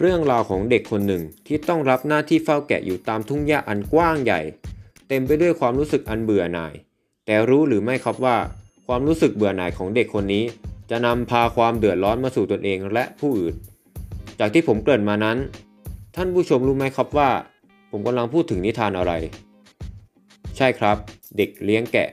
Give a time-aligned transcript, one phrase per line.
[0.00, 4.40] เรื่องราวของเด็กคนหนึ่งที่ต้องรับหน้าที่เฝ้าแกะอยู่ตามทุ่งหญ้าอันกว้างใหญ่
[5.08, 6.74] เต็มไปด้วยความรู้สึกอันเบื่อหน่าย
[7.26, 8.36] แต่รู้หรือไม่ครับว่า
[8.86, 10.44] ความรู้สึกเบื่อหน่ายของเด็กคนนี้
[10.90, 13.54] จะนำพาความเดือดร้อนมาสู่ตนเองและผู้อื่น
[14.38, 15.38] จากที่ผมเกริ่นมานั้น
[16.16, 17.30] ท่านผู้ชมรู้ไหมครับว่า
[17.90, 19.12] ผมกำลังพูดถึงนิทานอะไร
[20.56, 20.96] ใช่ครับ
[21.36, 22.08] เด็กเลี้ยงแกะ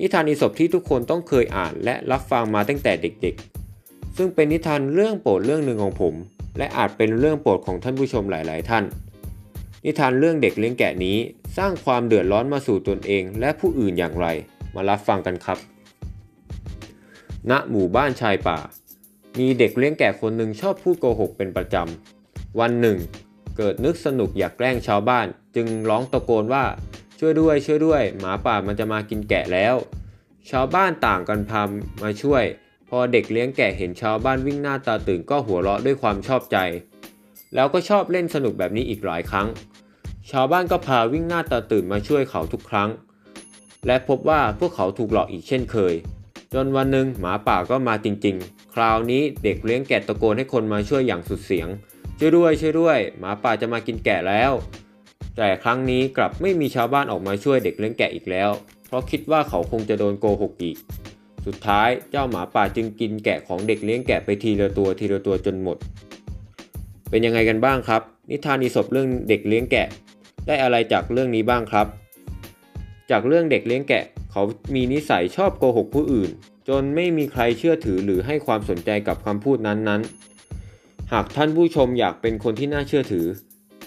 [0.00, 6.14] นิทานอีสปที่ทุกคนต้องเคยอ่านและรับฟังมาตั้งแต่เด็กๆ ซึ่งเป็นนิทานเรื่องโปรดเรื่องหนึ่งของผม
[6.58, 8.84] และอาจเป็นเรื่องโปรดของท่านผู้ชมหลาย ๆ ท่าน
[9.84, 11.16] นิทานเรื่องเด็กเลี้ยงแกะนี้
[11.58, 14.26] สร้างความเดือดร้อนมาสู่ตนเอง และผู้อื่นอย่างไร
[14.74, 15.58] มารับฟังกันครับ
[17.50, 18.58] ณ หมู่บ้านชายป่า
[19.38, 22.98] มีเด็กเลี้ยงแกะคนหนึ่งชอบพูดโกหกเป็นประจำ วันหนึ่ง
[23.56, 25.26] เกิดนึกสนุกอยากแกล้งชาวบ้าน
[25.56, 26.64] จึงร้องตะโกนว่า
[27.18, 29.74] ช่วยด้วยช่วยด้วย หมาป่ามันจะมากินแกะแล้ว
[30.50, 31.62] ชาวบ้านต่างกันพา
[32.02, 32.44] มาช่วย
[32.90, 36.56] พอเด็กเลี้ยงแกะเห็นชาวบ้านวิ่งหน้าตาตื่นก็หัวเราะด้วยความชอบใจ
[37.54, 39.48] แล้วก็ชอบเล่นสนุกแบบนี้อีกหลายครั้ง
[40.30, 42.90] ชาวบ้านก็พาวิ่งหน้าตาตื่นมาช่วยเขาทุกครั้ง
[43.86, 45.94] และพบว่าพวกเขาถูกหลอกอีกเช่นเคย
[46.54, 51.68] จนวันหนึ่งหมาป่าก็มาจริง ๆ คราวนี้เด็กเลี้ยงแกะตะโกนให้คนมาช่วยอย่างสุดเสียง
[52.18, 54.52] ช่วยด้วยช่วยด้วย หมาป่าจะมากินแกะแล้ว
[55.36, 58.50] แต่ครั้งนี้กลับไม่มีชาวบ้านออกมาช่วยเด็กเลี้ยงแกะอีกแล้ว
[58.86, 60.76] เพราะคิดว่าเขาคงจะโดนโกหกอีก
[61.46, 65.76] สุดท้ายเจ้าหมาป่าจึงกินแกะของเด็กเลี้ยงแกะไปทีละตัวทีละตัวจนหมด
[67.10, 69.86] เป็นยังไงกันบ้างครับ นิทานอีสปเรื่องเด็กเลี้ยงแกะ
[70.46, 71.86] ได้อะไรจากเรื่องนี้บ้างครับ
[73.10, 74.42] จากเรื่องเด็กเลี้ยงแกะ เขา
[74.74, 76.30] มีนิสัยชอบโกหกผู้อื่น
[76.68, 83.26] จนไม่มีใครเชื่อถือหรือให้ความสนใจกับคำพูดนั้นๆ หากท่านผู้ชมอยากเป็นคนที่น่าเชื่อถือ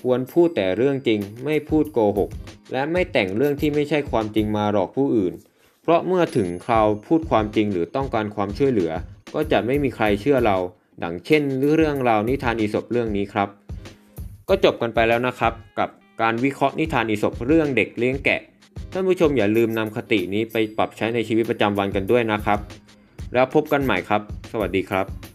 [0.04, 2.30] ควรพูดแต่เรื่องจริง ไม่พูดโกหก
[2.74, 5.34] และไม่แต่งเรื่องที่ไม่ใช่ความจริงมาหลอกผู้อื่น
[5.84, 8.92] เพราะเมื่อถึงคราวพูดความจริงหรือต้องการความช่วยเหลือ
[9.34, 10.58] ก็จะไม่มีใครเชื่อเรา
[11.04, 11.44] ดังเช่น
[11.76, 13.50] เรื่องราวนิทานอีสบเรื่องนี้ครับ
[14.50, 15.90] ก็จบกันไปแล้วนะครับ กับ
[16.22, 18.42] การวิเคราะห์นิทานอีสบเรื่องเด็กเลี้ยงแกะ
[18.92, 22.60] ท่านผู้ชมอย่าลืมนำคตินี้ไปปรับใช้ในชีวิตประจำวันกันด้วยนะครับ
[23.34, 24.22] แล้วพบกันใหม่ครับ
[24.52, 25.33] สวัสดีครับ